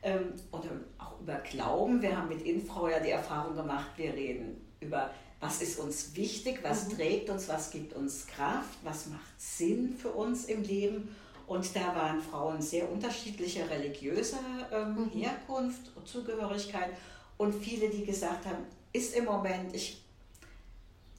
[0.03, 2.01] ähm, oder auch über Glauben.
[2.01, 6.61] Wir haben mit Infrau ja die Erfahrung gemacht, wir reden über, was ist uns wichtig,
[6.63, 6.97] was mhm.
[6.97, 11.17] trägt uns, was gibt uns Kraft, was macht Sinn für uns im Leben.
[11.51, 14.39] Und da waren Frauen sehr unterschiedlicher religiöser
[14.73, 15.11] ähm, mhm.
[15.11, 16.91] Herkunft und Zugehörigkeit
[17.39, 20.01] und viele, die gesagt haben, ist im Moment, ich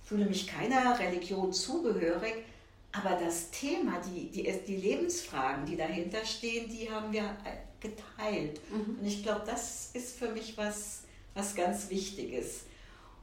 [0.05, 2.45] fühle mich keiner Religion zugehörig,
[2.93, 7.35] aber das Thema, die, die, die Lebensfragen, die dahinter stehen, die haben wir
[7.81, 8.61] geteilt.
[8.71, 8.99] Mhm.
[9.01, 11.01] Und ich glaube, das ist für mich was,
[11.33, 12.61] was ganz Wichtiges.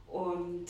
[0.05, 0.67] Und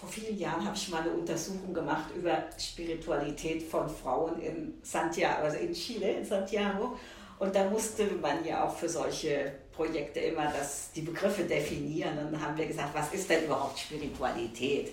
[0.00, 5.42] vor vielen Jahren habe ich mal eine Untersuchung gemacht über Spiritualität von Frauen in Santiago,
[5.42, 6.98] also in Chile, in Santiago.
[7.38, 12.16] Und da musste man ja auch für solche Projekte immer das, die Begriffe definieren.
[12.18, 14.88] Und dann haben wir gesagt, was ist denn überhaupt Spiritualität?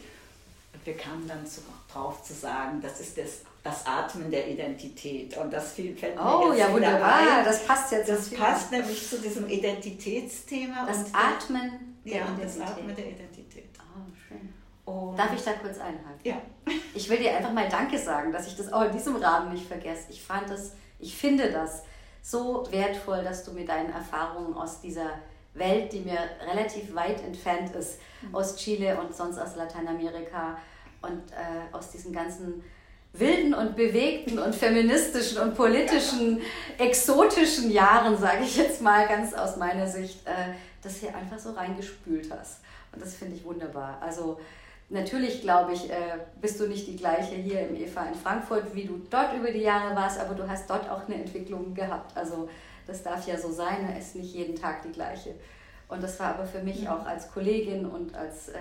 [0.73, 5.37] Und wir kamen dann zu, drauf zu sagen, das ist das, das Atmen der Identität.
[5.37, 8.09] Und das fällt mir Oh ja, wunderbar, das passt jetzt.
[8.09, 10.85] Das passt nämlich zu diesem Identitätsthema.
[10.85, 12.61] Das Atmen der ja, Identität.
[12.61, 13.36] das Atmen der Identität.
[14.87, 16.21] Und Darf ich da kurz einhalten?
[16.23, 16.41] Ja.
[16.95, 19.67] Ich will dir einfach mal Danke sagen, dass ich das auch in diesem Rahmen nicht
[19.67, 20.05] vergesse.
[20.09, 21.83] Ich fand das, ich finde das
[22.21, 25.09] so wertvoll, dass du mit deinen Erfahrungen aus dieser
[25.55, 26.17] Welt, die mir
[26.49, 28.33] relativ weit entfernt ist, mhm.
[28.33, 30.57] aus Chile und sonst aus Lateinamerika
[31.01, 32.63] und äh, aus diesen ganzen
[33.11, 36.39] wilden und bewegten und feministischen und politischen,
[36.77, 41.51] exotischen Jahren, sage ich jetzt mal ganz aus meiner Sicht, äh, das hier einfach so
[41.51, 42.61] reingespült hast.
[42.93, 43.97] Und das finde ich wunderbar.
[44.01, 44.39] Also
[44.89, 48.85] Natürlich, glaube ich, äh, bist du nicht die gleiche hier im EFA in Frankfurt, wie
[48.85, 52.15] du dort über die Jahre warst, aber du hast dort auch eine Entwicklung gehabt.
[52.15, 52.47] Also
[52.85, 55.35] das darf ja so sein, es ist nicht jeden Tag die gleiche.
[55.89, 56.95] Und das war aber für mich ja.
[56.95, 58.59] auch als Kollegin und als äh,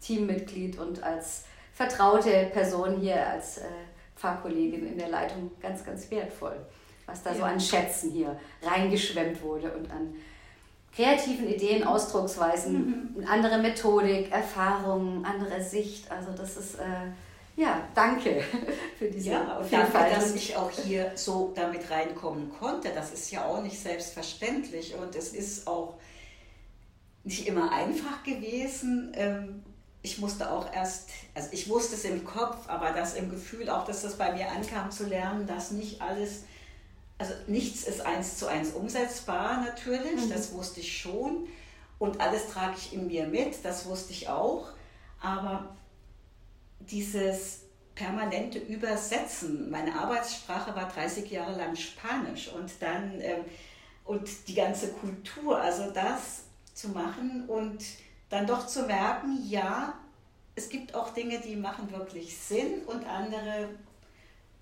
[0.00, 3.64] Teammitglied und als vertraute Person hier, als äh,
[4.16, 6.56] Pfarrkollegin in der Leitung ganz, ganz wertvoll,
[7.06, 7.36] was da ja.
[7.36, 10.14] so an Schätzen hier reingeschwemmt wurde und an
[10.96, 13.26] kreativen Ideen, Ausdrucksweisen, mhm.
[13.26, 16.10] andere Methodik, Erfahrungen, andere Sicht.
[16.10, 17.12] Also das ist, äh,
[17.56, 18.42] ja, danke
[18.98, 19.94] für diese ja, Vielfalt.
[19.94, 22.90] Danke, dass ich auch hier so damit reinkommen konnte.
[22.94, 25.94] Das ist ja auch nicht selbstverständlich und es ist auch
[27.24, 29.12] nicht immer einfach gewesen.
[29.14, 29.62] Ähm,
[30.00, 33.84] ich musste auch erst, also ich wusste es im Kopf, aber das im Gefühl auch,
[33.84, 36.44] dass das bei mir ankam zu lernen, dass nicht alles
[37.18, 40.30] also nichts ist eins zu eins umsetzbar natürlich, mhm.
[40.30, 41.48] das wusste ich schon.
[41.98, 44.68] Und alles trage ich in mir mit, das wusste ich auch.
[45.20, 45.74] Aber
[46.80, 47.60] dieses
[47.94, 53.44] permanente Übersetzen, meine Arbeitssprache war 30 Jahre lang Spanisch und dann ähm,
[54.04, 57.82] und die ganze Kultur, also das zu machen und
[58.28, 59.94] dann doch zu merken, ja,
[60.54, 63.68] es gibt auch Dinge, die machen wirklich Sinn und andere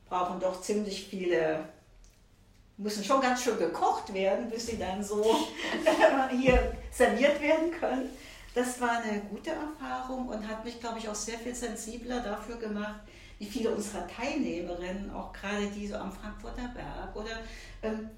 [0.09, 1.69] brauchen doch ziemlich viele
[2.77, 5.23] müssen schon ganz schön gekocht werden, bis sie dann so
[6.31, 8.09] hier serviert werden können.
[8.55, 12.57] Das war eine gute Erfahrung und hat mich, glaube ich, auch sehr viel sensibler dafür
[12.57, 13.01] gemacht,
[13.39, 17.41] wie viele unserer Teilnehmerinnen, auch gerade die so am Frankfurter Berg oder
[17.83, 18.11] ähm,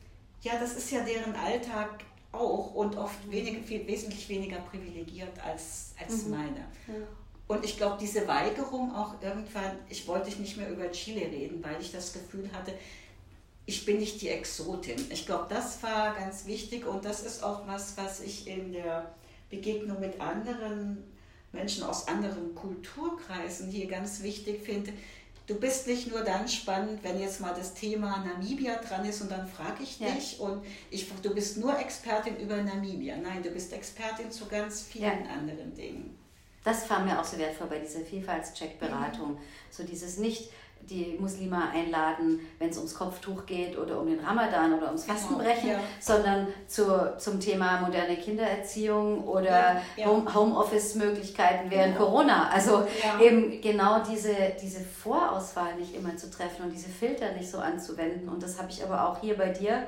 [0.43, 5.95] ja, das ist ja deren Alltag auch und oft wenig, viel, wesentlich weniger privilegiert als,
[5.99, 6.31] als mhm.
[6.31, 6.61] meine.
[6.87, 6.95] Ja.
[7.49, 11.81] Und ich glaube, diese Weigerung auch irgendwann, ich wollte nicht mehr über Chile reden, weil
[11.81, 12.73] ich das Gefühl hatte,
[13.67, 15.05] ich bin nicht die Exotin.
[15.11, 19.13] Ich glaube, das war ganz wichtig und das ist auch was, was ich in der
[19.51, 21.03] Begegnung mit anderen
[21.53, 24.93] Menschen aus anderen Kulturkreisen hier ganz wichtig finde.
[25.49, 29.31] Du bist nicht nur dann spannend, wenn jetzt mal das Thema Namibia dran ist und
[29.31, 30.45] dann frage ich dich ja.
[30.45, 33.17] und ich, du bist nur Expertin über Namibia.
[33.17, 35.31] Nein, du bist Expertin zu ganz vielen ja.
[35.31, 36.19] anderen Dingen.
[36.65, 39.35] Das war mir auch so wertvoll bei dieser Vielfaltscheck-Beratung.
[39.35, 39.39] Mhm.
[39.71, 40.51] So dieses nicht,
[40.89, 45.19] die Muslime einladen, wenn es ums Kopftuch geht oder um den Ramadan oder ums genau,
[45.19, 45.81] Fastenbrechen, ja.
[46.01, 50.07] sondern zur, zum Thema moderne Kindererziehung oder ja, ja.
[50.07, 52.07] Home, Homeoffice-Möglichkeiten während genau.
[52.07, 52.49] Corona.
[52.51, 52.87] Also
[53.21, 58.29] eben genau diese, diese Vorauswahl nicht immer zu treffen und diese Filter nicht so anzuwenden.
[58.29, 59.87] Und das habe ich aber auch hier bei dir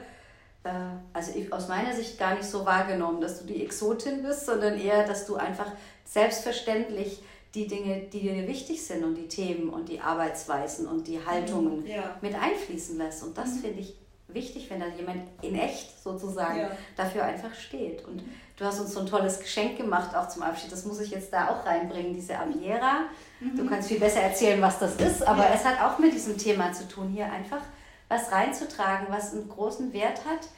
[0.65, 0.71] äh,
[1.13, 4.79] also ich, aus meiner Sicht gar nicht so wahrgenommen, dass du die Exotin bist, sondern
[4.79, 5.71] eher, dass du einfach
[6.05, 7.23] selbstverständlich
[7.55, 11.87] die Dinge, die dir wichtig sind und die Themen und die Arbeitsweisen und die Haltungen
[11.87, 12.17] ja.
[12.21, 13.23] mit einfließen lässt.
[13.23, 13.61] Und das mhm.
[13.61, 13.95] finde ich
[14.29, 16.71] wichtig, wenn da jemand in echt sozusagen ja.
[16.97, 18.07] dafür einfach steht.
[18.07, 18.23] Und
[18.57, 20.71] du hast uns so ein tolles Geschenk gemacht, auch zum Abschied.
[20.71, 23.07] Das muss ich jetzt da auch reinbringen, diese Aviera.
[23.41, 23.57] Mhm.
[23.57, 25.55] Du kannst viel besser erzählen, was das ist, aber ja.
[25.55, 27.63] es hat auch mit diesem Thema zu tun, hier einfach
[28.09, 30.49] was reinzutragen, was einen großen Wert hat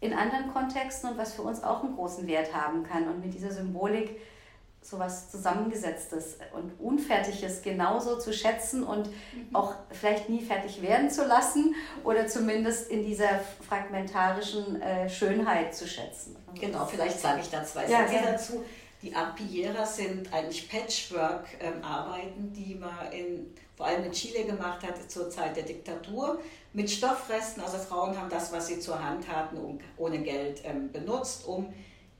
[0.00, 3.08] in anderen Kontexten und was für uns auch einen großen Wert haben kann.
[3.08, 4.20] Und mit dieser Symbolik
[4.84, 9.48] so was Zusammengesetztes und Unfertiges genauso zu schätzen und mhm.
[9.54, 15.88] auch vielleicht nie fertig werden zu lassen oder zumindest in dieser fragmentarischen äh, Schönheit zu
[15.88, 16.36] schätzen.
[16.60, 18.64] Genau, vielleicht sage ich da zwei ja, Sätze dazu.
[19.00, 25.10] Die Ampieras sind eigentlich Patchwork-Arbeiten, ähm, die man in, vor allem in Chile gemacht hat
[25.10, 26.38] zur Zeit der Diktatur
[26.74, 27.62] mit Stoffresten.
[27.62, 31.72] Also Frauen haben das, was sie zur Hand hatten, um, ohne Geld ähm, benutzt, um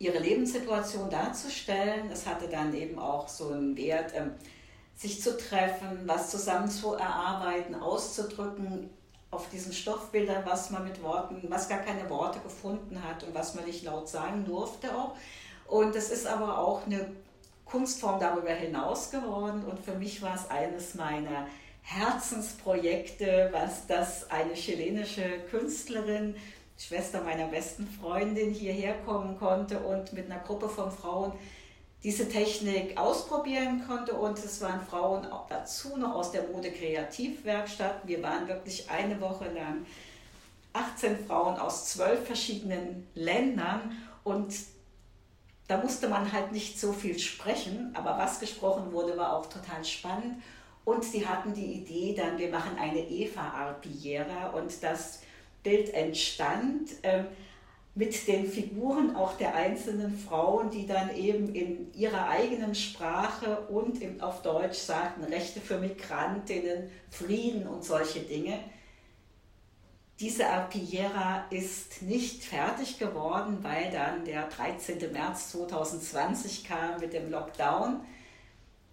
[0.04, 2.10] ihre Lebenssituation darzustellen.
[2.12, 4.32] Es hatte dann eben auch so einen Wert, ähm,
[4.96, 8.90] sich zu treffen, was zusammen zu erarbeiten, auszudrücken
[9.30, 13.54] auf diesen Stoffbildern, was man mit Worten, was gar keine Worte gefunden hat und was
[13.54, 15.16] man nicht laut sagen durfte auch.
[15.66, 17.10] Und es ist aber auch eine
[17.64, 21.48] Kunstform darüber hinaus geworden und für mich war es eines meiner
[21.82, 26.36] Herzensprojekte, was das eine chilenische Künstlerin
[26.76, 31.32] Schwester meiner besten Freundin hierher kommen konnte und mit einer Gruppe von Frauen
[32.02, 34.14] diese Technik ausprobieren konnte.
[34.14, 38.06] Und es waren Frauen auch dazu noch aus der Mode Kreativwerkstatt.
[38.06, 39.86] Wir waren wirklich eine Woche lang
[40.74, 44.54] 18 Frauen aus zwölf verschiedenen Ländern und
[45.68, 49.82] da musste man halt nicht so viel sprechen, aber was gesprochen wurde, war auch total
[49.84, 50.42] spannend.
[50.84, 55.22] Und sie hatten die Idee dann, wir machen eine Eva-Arpillera und das
[55.64, 57.24] Bild entstand, äh,
[57.96, 64.00] mit den Figuren auch der einzelnen Frauen, die dann eben in ihrer eigenen Sprache und
[64.20, 68.58] auf Deutsch sagten, Rechte für Migrantinnen, Frieden und solche Dinge.
[70.18, 75.12] Diese Arpillera ist nicht fertig geworden, weil dann der 13.
[75.12, 78.00] März 2020 kam mit dem Lockdown,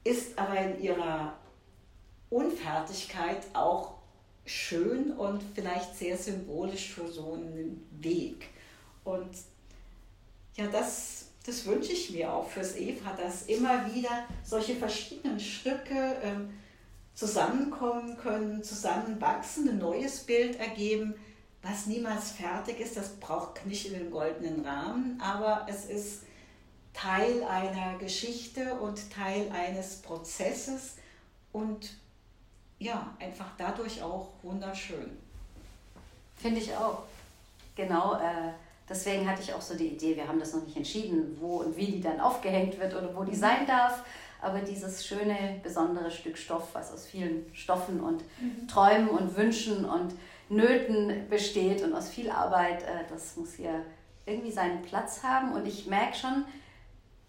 [0.04, 1.34] ist aber in ihrer
[2.30, 4.01] Unfertigkeit auch
[4.52, 8.50] schön und vielleicht sehr symbolisch für so einen Weg.
[9.04, 9.30] Und
[10.56, 16.18] ja, das, das wünsche ich mir auch fürs Eva, dass immer wieder solche verschiedenen Stücke
[16.22, 16.50] ähm,
[17.14, 21.16] zusammenkommen können, zusammenwachsen, ein neues Bild ergeben,
[21.62, 22.98] was niemals fertig ist.
[22.98, 26.24] Das braucht nicht in den goldenen Rahmen, aber es ist
[26.94, 30.96] Teil einer Geschichte und Teil eines Prozesses
[31.54, 32.01] und
[32.82, 35.18] ja, einfach dadurch auch wunderschön.
[36.36, 37.04] Finde ich auch.
[37.76, 38.54] Genau, äh,
[38.90, 41.78] deswegen hatte ich auch so die Idee, wir haben das noch nicht entschieden, wo und
[41.78, 44.04] wie die dann aufgehängt wird oder wo die sein darf.
[44.42, 48.68] Aber dieses schöne, besondere Stück Stoff, was aus vielen Stoffen und mhm.
[48.68, 50.16] Träumen und Wünschen und
[50.50, 53.86] Nöten besteht und aus viel Arbeit, äh, das muss hier
[54.26, 55.54] irgendwie seinen Platz haben.
[55.54, 56.46] Und ich merke schon,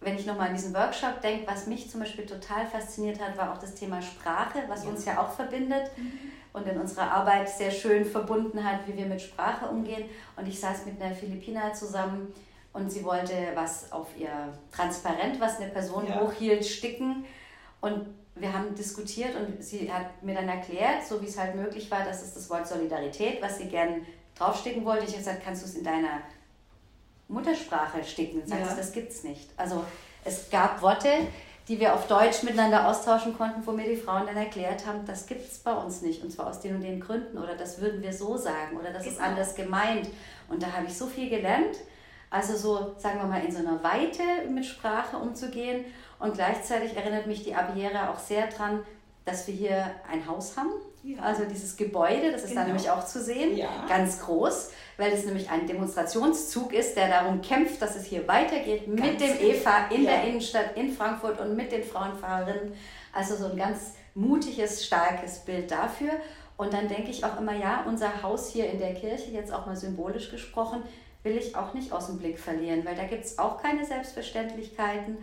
[0.02, 3.52] wenn ich nochmal an diesen Workshop denke, was mich zum Beispiel total fasziniert hat, war
[3.52, 4.90] auch das Thema Sprache, was ja.
[4.90, 6.12] uns ja auch verbindet mhm.
[6.52, 10.04] und in unserer Arbeit sehr schön verbunden hat, wie wir mit Sprache umgehen.
[10.36, 12.32] Und ich saß mit einer Philippiner zusammen
[12.72, 14.30] und sie wollte was auf ihr
[14.70, 16.20] Transparent, was eine Person ja.
[16.20, 17.24] hochhielt, sticken.
[17.80, 21.90] Und wir haben diskutiert und sie hat mir dann erklärt, so wie es halt möglich
[21.90, 25.04] war, dass es das Wort Solidarität, was sie gern draufsticken wollte.
[25.04, 26.22] Ich habe gesagt, kannst du es in deiner
[27.28, 28.46] Muttersprache sticken.
[28.46, 28.76] Sagst ja.
[28.76, 29.50] das gibt's nicht.
[29.56, 29.84] Also
[30.24, 31.08] es gab Worte,
[31.68, 35.26] die wir auf Deutsch miteinander austauschen konnten, wo mir die Frauen dann erklärt haben, das
[35.26, 38.02] gibt es bei uns nicht und zwar aus den und den Gründen oder das würden
[38.02, 39.14] wir so sagen oder das genau.
[39.14, 40.08] ist anders gemeint.
[40.48, 41.76] Und da habe ich so viel gelernt.
[42.30, 45.84] Also so, sagen wir mal, in so einer Weite mit Sprache umzugehen
[46.18, 48.82] und gleichzeitig erinnert mich die Abiera auch sehr daran,
[49.24, 50.70] dass wir hier ein Haus haben,
[51.02, 51.20] ja.
[51.20, 52.62] also dieses Gebäude, das ist genau.
[52.62, 53.86] da nämlich auch zu sehen, ja.
[53.88, 58.86] ganz groß weil es nämlich ein Demonstrationszug ist, der darum kämpft, dass es hier weitergeht
[58.86, 60.12] ganz mit dem EVA in ja.
[60.12, 62.74] der Innenstadt in Frankfurt und mit den Frauenfahrerinnen.
[63.12, 66.12] Also so ein ganz mutiges, starkes Bild dafür.
[66.56, 69.66] Und dann denke ich auch immer, ja, unser Haus hier in der Kirche, jetzt auch
[69.66, 70.82] mal symbolisch gesprochen,
[71.22, 75.18] will ich auch nicht aus dem Blick verlieren, weil da gibt es auch keine Selbstverständlichkeiten.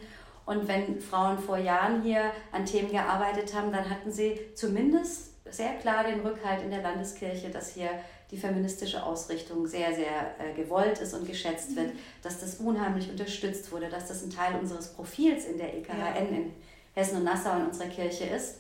[0.46, 5.76] Und wenn Frauen vor Jahren hier an Themen gearbeitet haben, dann hatten sie zumindest sehr
[5.76, 7.90] klar den Rückhalt in der Landeskirche, dass hier
[8.32, 12.00] die feministische Ausrichtung sehr, sehr äh, gewollt ist und geschätzt wird, mhm.
[12.22, 16.16] dass das unheimlich unterstützt wurde, dass das ein Teil unseres Profils in der EKHN ja.
[16.16, 16.54] in
[16.94, 18.60] Hessen und Nassau in unserer Kirche ist.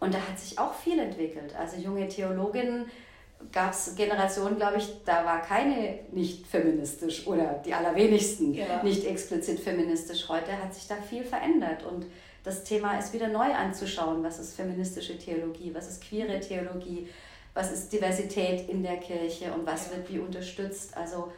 [0.00, 1.54] Und da hat sich auch viel entwickelt.
[1.56, 2.86] Also junge Theologinnen
[3.52, 8.82] gab es Generationen, glaube ich, da war keine nicht feministisch oder die allerwenigsten ja.
[8.82, 10.28] nicht explizit feministisch.
[10.28, 12.06] Heute hat sich da viel verändert und
[12.42, 14.22] das Thema ist wieder neu anzuschauen.
[14.22, 15.72] Was ist feministische Theologie?
[15.74, 17.08] Was ist queere Theologie?
[17.54, 20.96] Was ist Diversität in der Kirche und was wird wie unterstützt?
[20.96, 21.32] Also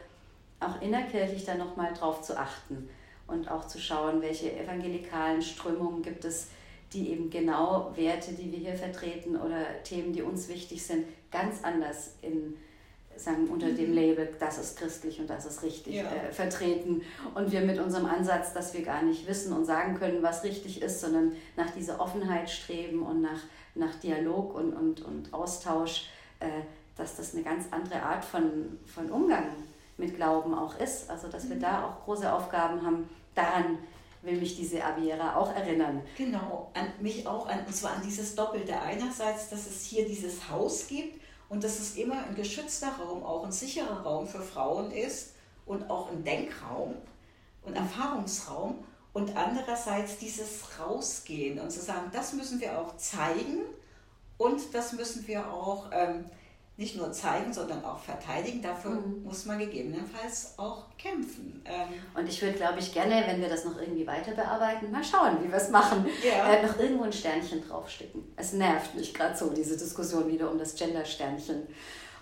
[0.59, 2.89] auch innerkirchlich da nochmal drauf zu achten
[3.27, 6.49] und auch zu schauen, welche evangelikalen Strömungen gibt es,
[6.93, 11.63] die eben genau Werte, die wir hier vertreten oder Themen, die uns wichtig sind, ganz
[11.63, 12.55] anders in
[13.15, 13.95] sagen unter dem mhm.
[13.95, 16.03] Label, das ist christlich und das ist richtig ja.
[16.03, 17.01] äh, vertreten.
[17.35, 20.81] Und wir mit unserem Ansatz, dass wir gar nicht wissen und sagen können, was richtig
[20.81, 23.39] ist, sondern nach dieser Offenheit streben und nach,
[23.75, 26.47] nach Dialog und, und, und Austausch, äh,
[26.95, 29.47] dass das eine ganz andere Art von, von Umgang
[29.97, 31.09] mit Glauben auch ist.
[31.09, 31.61] Also dass wir mhm.
[31.61, 33.77] da auch große Aufgaben haben, daran
[34.21, 36.01] will mich diese Aviera auch erinnern.
[36.17, 38.79] Genau, an mich auch, an, und zwar an dieses Doppelte.
[38.79, 41.22] Einerseits, dass es hier dieses Haus gibt
[41.53, 45.35] und dass es immer ein geschützter Raum, auch ein sicherer Raum für Frauen ist
[45.67, 46.95] und auch ein Denkraum
[47.61, 48.83] und Erfahrungsraum.
[49.13, 53.59] Und andererseits dieses Rausgehen und zu sagen, das müssen wir auch zeigen
[54.39, 56.25] und das müssen wir auch ähm,
[56.75, 58.61] nicht nur zeigen, sondern auch verteidigen.
[58.61, 59.23] Dafür mhm.
[59.23, 61.63] muss man gegebenenfalls auch kämpfen.
[61.65, 65.03] Ähm und ich würde, glaube ich, gerne, wenn wir das noch irgendwie weiter bearbeiten, mal
[65.03, 66.51] schauen, wie wir es machen, ja.
[66.51, 68.23] äh, noch irgendwo ein Sternchen draufsticken.
[68.35, 71.67] Es nervt mich gerade so, diese Diskussion wieder um das Gender-Sternchen.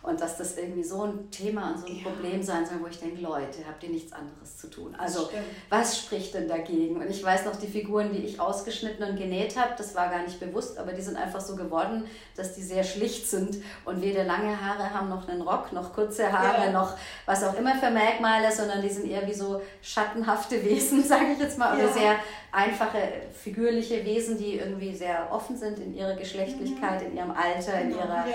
[0.03, 2.03] Und dass das irgendwie so ein Thema und so ein ja.
[2.03, 4.95] Problem sein soll, wo ich denke, Leute, habt ihr nichts anderes zu tun?
[4.97, 5.29] Also,
[5.69, 6.95] was spricht denn dagegen?
[6.95, 10.23] Und ich weiß noch, die Figuren, die ich ausgeschnitten und genäht habe, das war gar
[10.23, 14.23] nicht bewusst, aber die sind einfach so geworden, dass die sehr schlicht sind und weder
[14.23, 16.71] lange Haare haben, noch einen Rock, noch kurze Haare, ja.
[16.71, 21.33] noch was auch immer für Merkmale, sondern die sind eher wie so schattenhafte Wesen, sage
[21.33, 21.83] ich jetzt mal, ja.
[21.83, 22.15] oder sehr
[22.51, 22.97] einfache,
[23.33, 27.11] figürliche Wesen, die irgendwie sehr offen sind in ihrer Geschlechtlichkeit, mhm.
[27.11, 28.01] in ihrem Alter, in genau.
[28.01, 28.25] ihrer,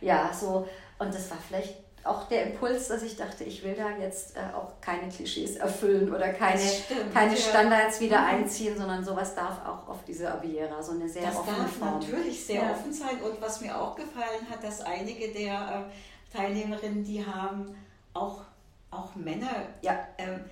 [0.00, 3.96] ja, so und das war vielleicht auch der Impuls, dass ich dachte, ich will da
[3.98, 8.26] jetzt äh, auch keine Klischees erfüllen oder keine, stimmt, keine Standards wieder mhm.
[8.26, 11.98] einziehen, sondern sowas darf auch auf diese Aviera, so eine sehr das offene darf Form.
[12.00, 12.72] natürlich sehr ja.
[12.72, 13.20] offen sein.
[13.22, 17.74] Und was mir auch gefallen hat, dass einige der äh, Teilnehmerinnen, die haben
[18.12, 18.42] auch,
[18.90, 20.06] auch Männer ja.
[20.18, 20.44] ähm,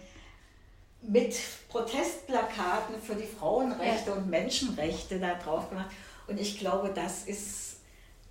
[1.03, 1.37] mit
[1.69, 4.17] Protestplakaten für die Frauenrechte ja.
[4.17, 5.91] und Menschenrechte da drauf gemacht.
[6.29, 7.81] Und ich glaube, das ist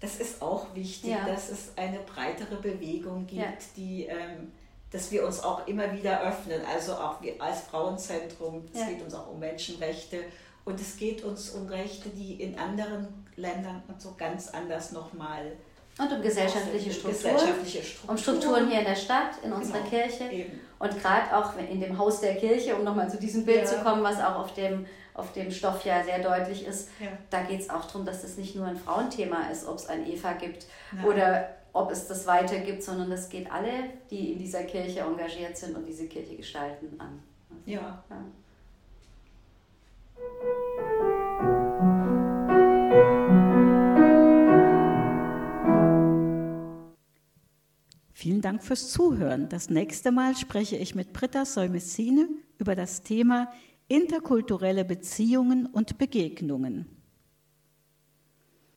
[0.01, 1.25] das ist auch wichtig, ja.
[1.25, 3.53] dass es eine breitere Bewegung gibt, ja.
[3.77, 4.51] die, ähm,
[4.91, 6.61] dass wir uns auch immer wieder öffnen.
[6.65, 8.87] Also auch wir als Frauenzentrum, es ja.
[8.87, 10.23] geht uns auch um Menschenrechte
[10.65, 15.53] und es geht uns um Rechte, die in anderen Ländern und so ganz anders nochmal
[15.97, 19.89] und um gesellschaftliche Strukturen, gesellschaftliche Strukturen, um Strukturen hier in der Stadt, in unserer genau,
[19.89, 20.31] Kirche.
[20.31, 20.59] Eben.
[20.79, 24.01] Und gerade auch in dem Haus der Kirche, um nochmal zu diesem Bild zu kommen,
[24.01, 26.89] was auch auf dem auf dem Stoff ja sehr deutlich ist.
[26.99, 27.07] Ja.
[27.29, 30.07] Da geht es auch darum, dass das nicht nur ein Frauenthema ist, ob es ein
[30.07, 31.05] Eva gibt Nein.
[31.05, 33.71] oder ob es das weiter gibt, sondern das geht alle,
[34.09, 37.21] die in dieser Kirche engagiert sind und diese Kirche gestalten, an.
[37.65, 38.03] Ja.
[38.09, 38.25] ja.
[48.13, 49.49] Vielen Dank fürs Zuhören.
[49.49, 53.51] Das nächste Mal spreche ich mit Britta Säumessine über das Thema
[53.91, 57.00] interkulturelle Beziehungen und Begegnungen.